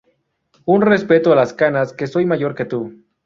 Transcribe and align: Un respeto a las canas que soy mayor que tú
Un 0.65 0.81
respeto 0.81 1.31
a 1.31 1.35
las 1.35 1.53
canas 1.53 1.93
que 1.93 2.07
soy 2.07 2.25
mayor 2.25 2.55
que 2.55 2.65
tú 2.65 3.03